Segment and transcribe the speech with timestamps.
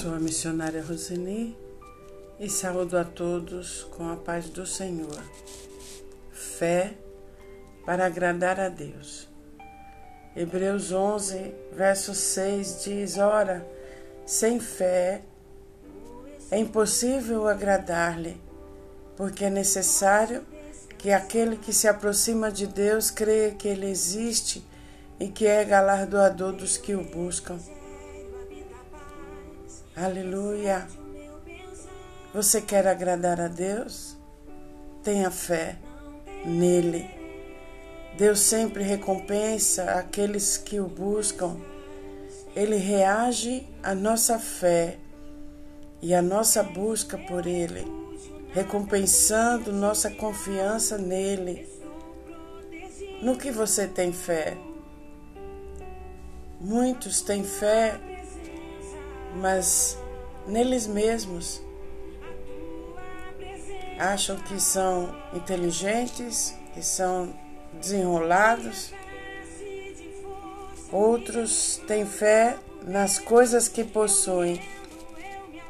[0.00, 1.54] sou a missionária Rosini
[2.38, 5.22] e saúdo a todos com a paz do Senhor.
[6.32, 6.94] Fé
[7.84, 9.28] para agradar a Deus.
[10.34, 13.66] Hebreus 11, verso 6 diz: Ora,
[14.24, 15.20] sem fé
[16.50, 18.40] é impossível agradar-lhe,
[19.18, 20.46] porque é necessário
[20.96, 24.66] que aquele que se aproxima de Deus creia que ele existe
[25.18, 27.58] e que é galardoador dos que o buscam.
[29.96, 30.86] Aleluia.
[32.32, 34.16] Você quer agradar a Deus?
[35.02, 35.76] Tenha fé
[36.44, 37.10] nele.
[38.16, 41.56] Deus sempre recompensa aqueles que o buscam.
[42.54, 44.96] Ele reage à nossa fé
[46.00, 47.84] e à nossa busca por Ele,
[48.52, 51.68] recompensando nossa confiança nele.
[53.20, 54.56] No que você tem fé?
[56.60, 58.00] Muitos têm fé
[59.34, 59.98] mas
[60.46, 61.62] neles mesmos
[63.98, 67.34] acham que são inteligentes, que são
[67.74, 68.92] desenrolados.
[70.90, 74.60] Outros têm fé nas coisas que possuem.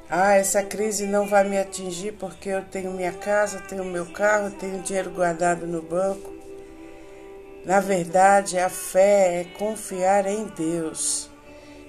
[0.09, 4.51] Ah, essa crise não vai me atingir porque eu tenho minha casa, tenho meu carro,
[4.51, 6.33] tenho dinheiro guardado no banco.
[7.65, 11.30] Na verdade, a fé é confiar em Deus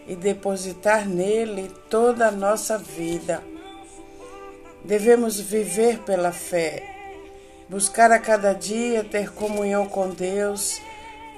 [0.07, 3.43] e depositar nele toda a nossa vida.
[4.83, 6.83] Devemos viver pela fé,
[7.69, 10.81] buscar a cada dia ter comunhão com Deus,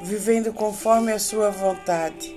[0.02, 2.36] vivendo conforme a sua vontade.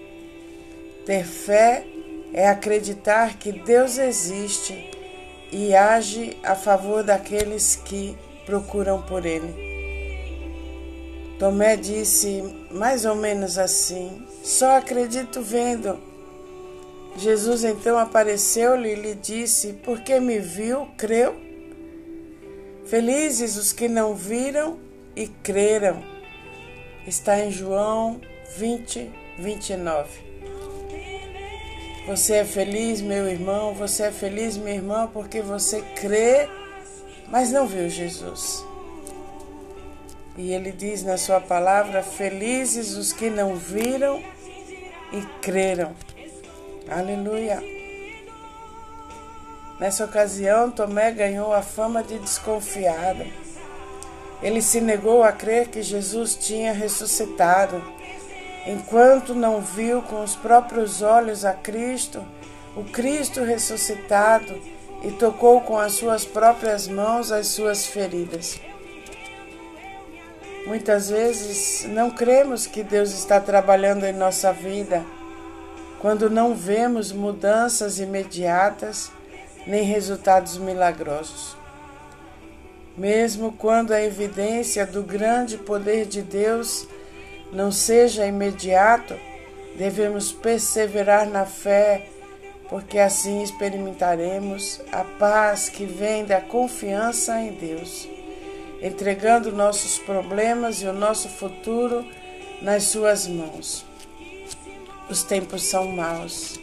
[1.05, 1.85] Ter fé
[2.33, 4.91] é acreditar que Deus existe
[5.53, 9.67] e age a favor daqueles que procuram por Ele.
[11.39, 16.16] Tomé disse mais ou menos assim: só acredito vendo.
[17.19, 21.35] Jesus então apareceu-lhe e lhe disse: Porque me viu, creu.
[22.85, 24.79] Felizes os que não viram
[25.17, 26.03] e creram.
[27.07, 28.21] Está em João
[28.57, 30.27] 20, 29.
[32.07, 36.49] Você é feliz, meu irmão, você é feliz, minha irmã, porque você crê,
[37.29, 38.65] mas não viu Jesus.
[40.37, 44.23] E ele diz na sua palavra: Felizes os que não viram
[45.13, 45.95] e creram.
[46.89, 47.61] Aleluia.
[49.81, 53.25] Nessa ocasião, Tomé ganhou a fama de desconfiado.
[54.41, 57.83] Ele se negou a crer que Jesus tinha ressuscitado.
[58.67, 62.25] Enquanto não viu com os próprios olhos a Cristo,
[62.77, 64.55] o Cristo ressuscitado,
[65.03, 68.61] e tocou com as suas próprias mãos as suas feridas.
[70.67, 75.05] Muitas vezes não cremos que Deus está trabalhando em nossa vida
[76.01, 79.11] quando não vemos mudanças imediatas
[79.67, 81.57] nem resultados milagrosos.
[82.97, 86.87] Mesmo quando a evidência do grande poder de Deus
[87.53, 89.15] não seja imediato,
[89.77, 92.09] devemos perseverar na fé,
[92.69, 98.09] porque assim experimentaremos a paz que vem da confiança em Deus,
[98.83, 102.05] entregando nossos problemas e o nosso futuro
[102.63, 103.85] nas Suas mãos.
[105.09, 106.59] Os tempos são maus.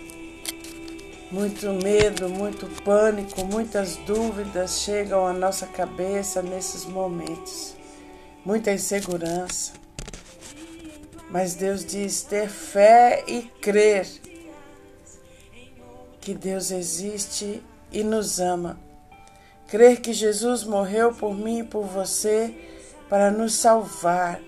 [1.32, 7.74] Muito medo, muito pânico, muitas dúvidas chegam à nossa cabeça nesses momentos.
[8.46, 9.72] Muita insegurança.
[11.30, 14.06] Mas Deus diz ter fé e crer
[16.20, 18.78] que Deus existe e nos ama.
[19.70, 22.54] Crer que Jesus morreu por mim e por você
[23.10, 24.42] para nos salvar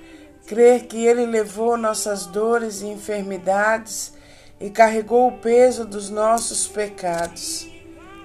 [0.46, 4.14] crer que Ele levou nossas dores e enfermidades
[4.60, 7.68] e carregou o peso dos nossos pecados.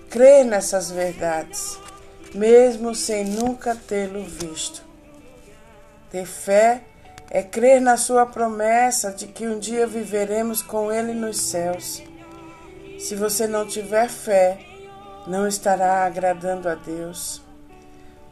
[0.09, 1.79] Crer nessas verdades,
[2.35, 4.83] mesmo sem nunca tê-lo visto.
[6.11, 6.83] Ter fé
[7.31, 12.03] é crer na Sua promessa de que um dia viveremos com Ele nos céus.
[12.99, 14.59] Se você não tiver fé,
[15.27, 17.41] não estará agradando a Deus.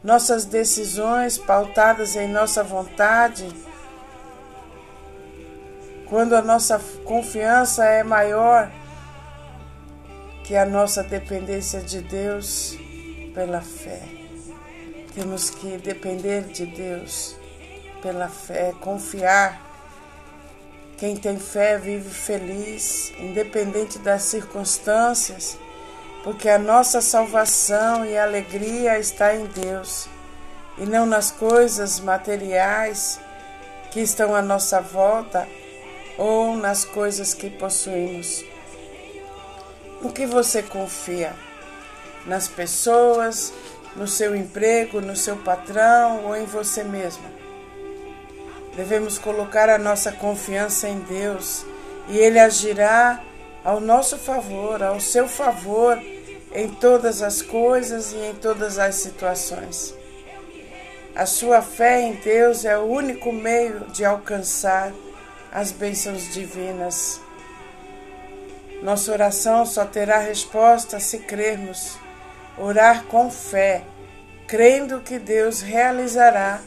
[0.03, 3.47] Nossas decisões pautadas em nossa vontade
[6.09, 8.71] quando a nossa confiança é maior
[10.43, 12.75] que a nossa dependência de Deus
[13.35, 14.01] pela fé.
[15.13, 17.35] Temos que depender de Deus
[18.01, 19.61] pela fé, confiar.
[20.97, 25.57] Quem tem fé vive feliz, independente das circunstâncias,
[26.23, 30.09] porque a nossa salvação e alegria está em Deus
[30.79, 33.19] e não nas coisas materiais
[33.91, 35.47] que estão à nossa volta
[36.19, 38.43] ou nas coisas que possuímos.
[40.01, 41.33] No que você confia?
[42.25, 43.53] Nas pessoas,
[43.95, 47.23] no seu emprego, no seu patrão ou em você mesma?
[48.75, 51.65] Devemos colocar a nossa confiança em Deus
[52.09, 53.23] e Ele agirá
[53.63, 55.97] ao nosso favor, ao seu favor,
[56.53, 59.93] em todas as coisas e em todas as situações.
[61.15, 64.91] A sua fé em Deus é o único meio de alcançar
[65.51, 67.21] as bênçãos divinas.
[68.81, 71.97] Nossa oração só terá resposta se crermos.
[72.57, 73.83] Orar com fé,
[74.47, 76.59] crendo que Deus realizará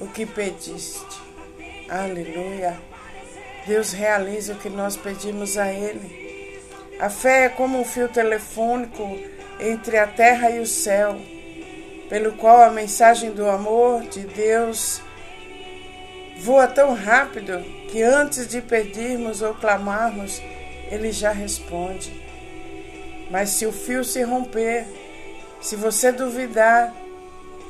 [0.00, 1.20] o que pediste.
[1.88, 2.76] Aleluia.
[3.66, 6.58] Deus realiza o que nós pedimos a Ele.
[6.98, 9.18] A fé é como um fio telefônico
[9.58, 11.18] entre a terra e o céu,
[12.08, 15.02] pelo qual a mensagem do amor de Deus
[16.38, 20.40] voa tão rápido que antes de pedirmos ou clamarmos,
[20.90, 22.12] ele já responde.
[23.30, 24.86] Mas se o fio se romper,
[25.60, 26.94] se você duvidar,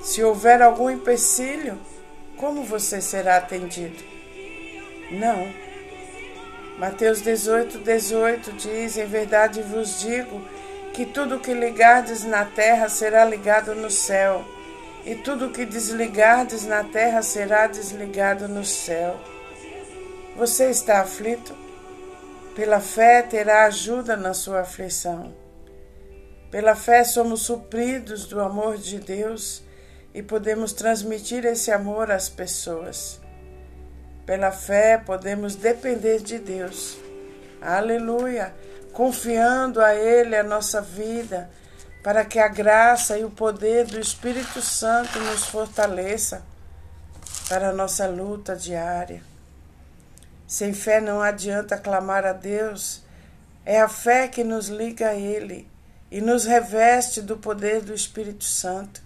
[0.02, 1.78] se houver algum empecilho,
[2.36, 4.02] como você será atendido?
[5.10, 5.52] Não.
[6.78, 10.40] Mateus 18, 18 diz: Em verdade vos digo
[10.94, 14.44] que tudo que ligardes na terra será ligado no céu,
[15.04, 19.20] e tudo que desligardes na terra será desligado no céu.
[20.40, 21.54] Você está aflito?
[22.56, 25.34] Pela fé terá ajuda na sua aflição.
[26.50, 29.62] Pela fé somos supridos do amor de Deus
[30.14, 33.20] e podemos transmitir esse amor às pessoas.
[34.24, 36.96] Pela fé podemos depender de Deus.
[37.60, 38.54] Aleluia!
[38.94, 41.50] Confiando a Ele a nossa vida,
[42.02, 46.42] para que a graça e o poder do Espírito Santo nos fortaleça
[47.46, 49.28] para a nossa luta diária.
[50.50, 53.04] Sem fé não adianta clamar a Deus.
[53.64, 55.70] É a fé que nos liga a Ele
[56.10, 59.00] e nos reveste do poder do Espírito Santo.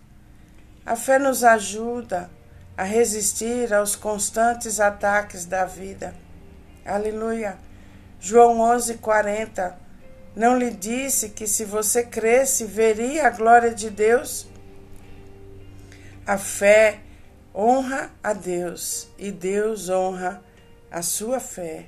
[0.86, 2.30] A fé nos ajuda
[2.74, 6.14] a resistir aos constantes ataques da vida.
[6.82, 7.58] Aleluia.
[8.18, 9.74] João 11:40
[10.34, 14.46] Não lhe disse que se você cresce veria a glória de Deus?
[16.26, 17.00] A fé
[17.54, 20.53] honra a Deus e Deus honra a
[20.94, 21.86] a sua fé.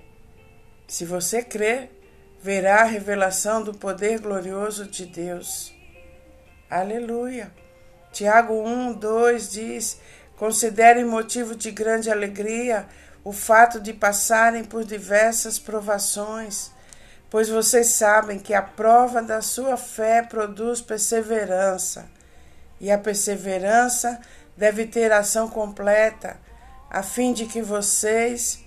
[0.89, 1.93] Se você crer,
[2.43, 5.73] verá a revelação do poder glorioso de Deus.
[6.69, 7.53] Aleluia.
[8.11, 10.01] Tiago 1, 2 diz:
[10.37, 12.85] Considerem motivo de grande alegria
[13.23, 16.73] o fato de passarem por diversas provações,
[17.31, 22.11] pois vocês sabem que a prova da sua fé produz perseverança,
[22.81, 24.21] e a perseverança
[24.57, 26.37] deve ter ação completa,
[26.91, 28.66] a fim de que vocês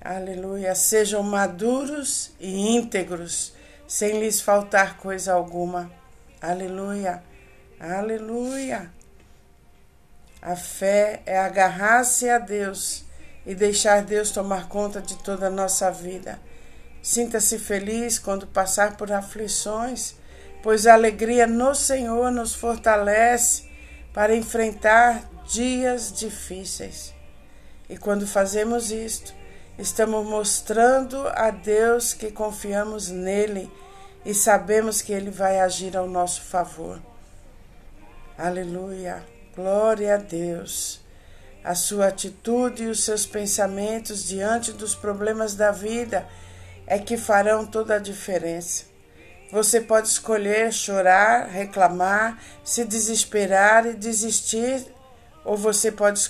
[0.00, 0.74] Aleluia.
[0.74, 3.52] Sejam maduros e íntegros,
[3.86, 5.90] sem lhes faltar coisa alguma.
[6.40, 7.22] Aleluia.
[7.80, 8.90] Aleluia.
[10.40, 13.04] A fé é agarrar-se a Deus
[13.44, 16.38] e deixar Deus tomar conta de toda a nossa vida.
[17.02, 20.14] Sinta-se feliz quando passar por aflições,
[20.62, 23.68] pois a alegria no Senhor nos fortalece
[24.12, 27.14] para enfrentar dias difíceis.
[27.88, 29.34] E quando fazemos isto,
[29.78, 33.70] Estamos mostrando a Deus que confiamos nele
[34.24, 37.00] e sabemos que ele vai agir ao nosso favor.
[38.36, 39.24] Aleluia.
[39.54, 41.00] Glória a Deus.
[41.62, 46.26] A sua atitude e os seus pensamentos diante dos problemas da vida
[46.84, 48.84] é que farão toda a diferença.
[49.52, 54.84] Você pode escolher chorar, reclamar, se desesperar e desistir
[55.48, 56.20] ou você pode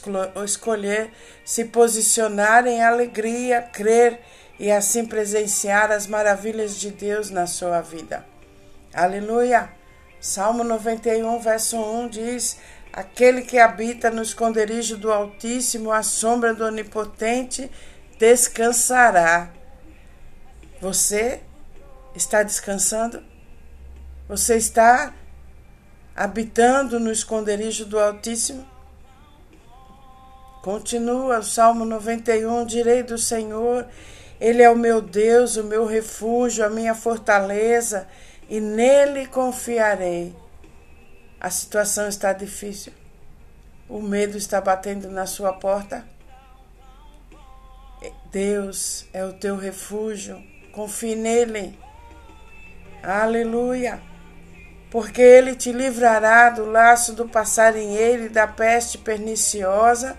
[0.45, 1.11] escolher
[1.45, 4.21] se posicionar em alegria, crer
[4.61, 8.25] e assim presenciar as maravilhas de Deus na sua vida.
[8.95, 9.71] Aleluia!
[10.21, 12.59] Salmo 91, verso 1 diz:
[12.93, 17.69] Aquele que habita no esconderijo do Altíssimo, à sombra do Onipotente,
[18.21, 19.51] descansará.
[20.81, 21.41] Você
[22.15, 23.21] está descansando?
[24.29, 25.13] Você está
[26.15, 28.78] habitando no esconderijo do Altíssimo?
[30.63, 33.87] Continua o Salmo 91, direi do Senhor,
[34.41, 38.09] Ele é o meu Deus, o meu refúgio, a minha fortaleza,
[38.49, 40.35] e nele confiarei.
[41.41, 42.93] A situação está difícil.
[43.89, 46.05] O medo está batendo na sua porta.
[48.31, 50.43] Deus é o teu refúgio.
[50.73, 51.79] Confie nele.
[53.03, 54.01] Aleluia.
[54.91, 60.19] Porque ele te livrará do laço do passarinheiro e da peste perniciosa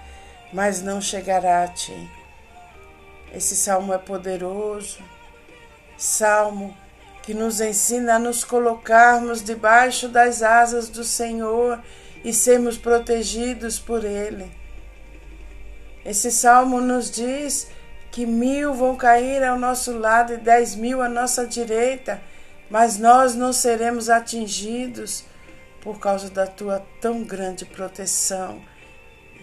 [0.53, 2.09] mas não chegará a ti.
[3.33, 4.99] Esse salmo é poderoso,
[5.97, 6.75] salmo
[7.23, 11.79] que nos ensina a nos colocarmos debaixo das asas do Senhor
[12.23, 14.51] e sermos protegidos por Ele.
[16.03, 17.67] Esse salmo nos diz
[18.11, 22.19] que mil vão cair ao nosso lado e dez mil à nossa direita,
[22.69, 25.23] mas nós não seremos atingidos
[25.79, 28.61] por causa da tua tão grande proteção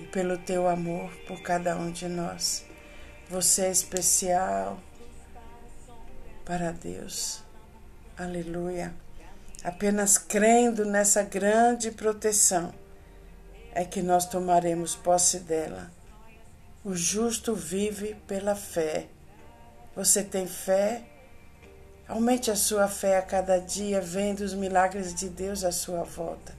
[0.00, 2.64] e pelo teu amor por cada um de nós.
[3.28, 4.80] Você é especial
[6.44, 7.42] para Deus.
[8.16, 8.94] Aleluia.
[9.62, 12.72] Apenas crendo nessa grande proteção
[13.72, 15.90] é que nós tomaremos posse dela.
[16.84, 19.08] O justo vive pela fé.
[19.94, 21.02] Você tem fé?
[22.08, 26.57] Aumente a sua fé a cada dia, vendo os milagres de Deus à sua volta.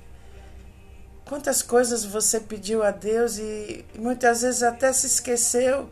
[1.29, 5.87] Quantas coisas você pediu a Deus e muitas vezes até se esqueceu,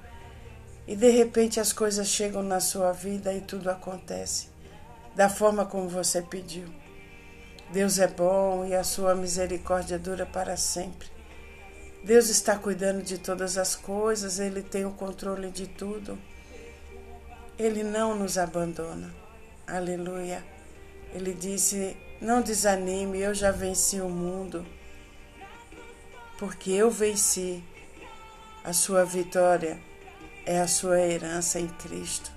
[0.88, 4.48] e de repente as coisas chegam na sua vida e tudo acontece
[5.16, 6.68] da forma como você pediu.
[7.72, 11.08] Deus é bom e a sua misericórdia dura para sempre.
[12.04, 16.18] Deus está cuidando de todas as coisas, Ele tem o controle de tudo.
[17.60, 19.14] Ele não nos abandona.
[19.68, 20.44] Aleluia.
[21.14, 24.66] Ele disse: Não desanime, eu já venci o mundo.
[26.38, 27.64] Porque eu venci.
[28.64, 29.80] A sua vitória
[30.46, 32.32] é a sua herança em Cristo.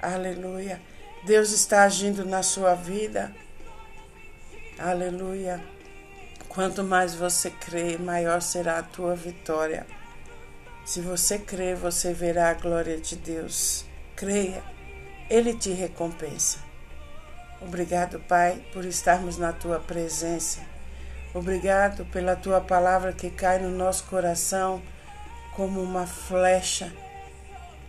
[0.00, 0.80] Aleluia.
[1.24, 3.34] Deus está agindo na sua vida.
[4.78, 5.62] Aleluia.
[6.48, 9.86] Quanto mais você crê, maior será a tua vitória.
[10.84, 13.84] Se você crer, você verá a glória de Deus.
[14.16, 14.62] Creia,
[15.28, 16.58] Ele te recompensa.
[17.60, 20.60] Obrigado, Pai, por estarmos na tua presença.
[21.32, 24.82] Obrigado pela tua palavra que cai no nosso coração
[25.54, 26.92] como uma flecha.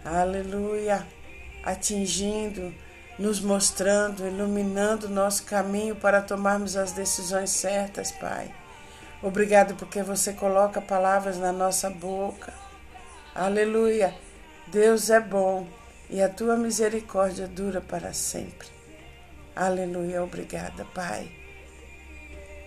[0.06, 1.06] Aleluia.
[1.64, 2.74] Atingindo
[3.18, 8.54] nos mostrando, iluminando o nosso caminho para tomarmos as decisões certas, Pai.
[9.22, 12.52] Obrigado porque você coloca palavras na nossa boca.
[13.36, 14.14] Aleluia.
[14.68, 15.68] Deus é bom
[16.10, 18.68] e a tua misericórdia dura para sempre.
[19.56, 20.24] Aleluia.
[20.24, 21.41] Obrigada, Pai.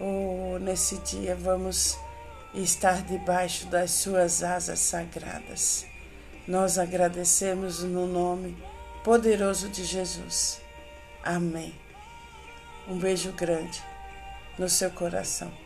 [0.01, 1.97] Oh, nesse dia vamos
[2.55, 5.87] estar debaixo das suas asas sagradas.
[6.47, 8.57] Nós agradecemos no nome
[9.03, 10.61] poderoso de Jesus.
[11.23, 11.75] Amém.
[12.89, 13.83] Um beijo grande
[14.59, 15.64] no seu coração.